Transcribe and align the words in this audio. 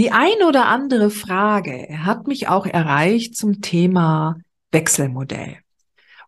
Die 0.00 0.12
ein 0.12 0.42
oder 0.48 0.64
andere 0.64 1.10
Frage 1.10 1.86
hat 2.06 2.26
mich 2.26 2.48
auch 2.48 2.64
erreicht 2.64 3.36
zum 3.36 3.60
Thema 3.60 4.38
Wechselmodell. 4.72 5.58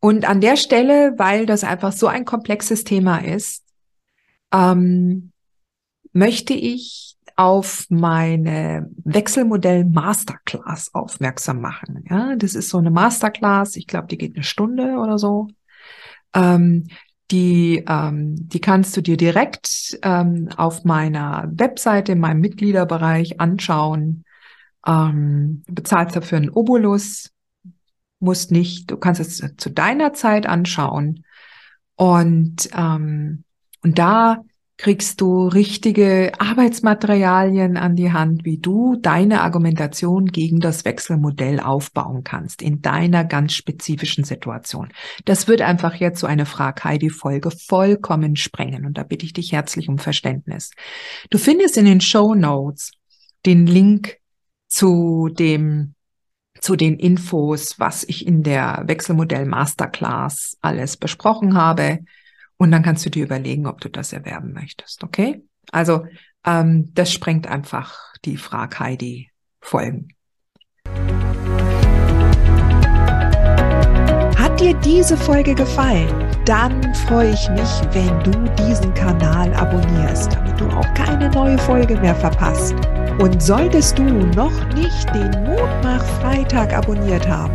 Und 0.00 0.26
an 0.26 0.40
der 0.40 0.56
Stelle, 0.56 1.12
weil 1.18 1.44
das 1.44 1.64
einfach 1.64 1.92
so 1.92 2.06
ein 2.06 2.24
komplexes 2.24 2.84
Thema 2.84 3.18
ist, 3.18 3.62
ähm, 4.54 5.32
möchte 6.14 6.54
ich 6.54 7.18
auf 7.36 7.84
meine 7.90 8.88
Wechselmodell 9.04 9.84
Masterclass 9.84 10.94
aufmerksam 10.94 11.60
machen. 11.60 12.06
Ja, 12.08 12.36
das 12.36 12.54
ist 12.54 12.70
so 12.70 12.78
eine 12.78 12.90
Masterclass. 12.90 13.76
Ich 13.76 13.86
glaube, 13.86 14.06
die 14.06 14.16
geht 14.16 14.34
eine 14.34 14.44
Stunde 14.44 14.96
oder 14.96 15.18
so. 15.18 15.48
Ähm, 16.34 16.88
die, 17.30 17.84
ähm, 17.86 18.48
die 18.48 18.60
kannst 18.60 18.96
du 18.96 19.02
dir 19.02 19.16
direkt 19.16 19.98
ähm, 20.02 20.48
auf 20.56 20.84
meiner 20.84 21.48
Webseite, 21.52 22.12
in 22.12 22.20
meinem 22.20 22.40
Mitgliederbereich 22.40 23.40
anschauen. 23.40 24.24
Ähm, 24.86 25.62
bezahlst 25.66 26.16
dafür 26.16 26.38
einen 26.38 26.50
Obolus, 26.50 27.30
musst 28.20 28.50
nicht, 28.50 28.90
du 28.90 28.96
kannst 28.96 29.20
es 29.20 29.42
zu 29.56 29.70
deiner 29.70 30.14
Zeit 30.14 30.46
anschauen. 30.46 31.24
Und, 31.96 32.70
ähm, 32.74 33.44
und 33.82 33.98
da 33.98 34.42
kriegst 34.78 35.20
du 35.20 35.48
richtige 35.48 36.32
Arbeitsmaterialien 36.38 37.76
an 37.76 37.96
die 37.96 38.12
Hand, 38.12 38.44
wie 38.44 38.58
du 38.58 38.96
deine 38.96 39.42
Argumentation 39.42 40.26
gegen 40.26 40.60
das 40.60 40.84
Wechselmodell 40.84 41.58
aufbauen 41.58 42.22
kannst 42.22 42.62
in 42.62 42.80
deiner 42.80 43.24
ganz 43.24 43.54
spezifischen 43.54 44.22
Situation. 44.22 44.88
Das 45.24 45.48
wird 45.48 45.62
einfach 45.62 45.96
jetzt 45.96 46.20
so 46.20 46.28
eine 46.28 46.46
Frag 46.46 46.84
Heidi 46.84 47.10
Folge 47.10 47.50
vollkommen 47.50 48.36
sprengen 48.36 48.86
und 48.86 48.96
da 48.96 49.02
bitte 49.02 49.26
ich 49.26 49.32
dich 49.32 49.50
herzlich 49.50 49.88
um 49.88 49.98
Verständnis. 49.98 50.70
Du 51.28 51.38
findest 51.38 51.76
in 51.76 51.84
den 51.84 52.00
Show 52.00 52.36
Notes 52.36 52.92
den 53.46 53.66
Link 53.66 54.18
zu 54.68 55.28
dem 55.28 55.94
zu 56.60 56.76
den 56.76 56.98
Infos, 56.98 57.78
was 57.78 58.04
ich 58.04 58.26
in 58.26 58.42
der 58.42 58.82
Wechselmodell 58.86 59.44
Masterclass 59.44 60.56
alles 60.60 60.96
besprochen 60.96 61.54
habe. 61.54 62.00
Und 62.58 62.72
dann 62.72 62.82
kannst 62.82 63.06
du 63.06 63.10
dir 63.10 63.24
überlegen, 63.24 63.66
ob 63.66 63.80
du 63.80 63.88
das 63.88 64.12
erwerben 64.12 64.52
möchtest. 64.52 65.04
Okay? 65.04 65.42
Also 65.70 66.04
ähm, 66.44 66.92
das 66.94 67.12
sprengt 67.12 67.46
einfach 67.46 68.14
die 68.24 68.36
Frag 68.36 68.78
Heidi 68.80 69.30
Folgen. 69.60 70.08
Hat 74.36 74.60
dir 74.60 74.74
diese 74.74 75.16
Folge 75.16 75.54
gefallen? 75.54 76.08
Dann 76.44 76.94
freue 76.94 77.32
ich 77.32 77.48
mich, 77.50 77.70
wenn 77.92 78.22
du 78.24 78.64
diesen 78.64 78.92
Kanal 78.94 79.52
abonnierst, 79.54 80.32
damit 80.32 80.60
du 80.60 80.66
auch 80.68 80.94
keine 80.94 81.30
neue 81.30 81.58
Folge 81.58 81.96
mehr 82.00 82.14
verpasst. 82.16 82.74
Und 83.20 83.42
solltest 83.42 83.98
du 83.98 84.04
noch 84.04 84.74
nicht 84.74 85.14
den 85.14 85.30
Mutmach 85.44 86.04
Freitag 86.20 86.72
abonniert 86.72 87.28
haben, 87.28 87.54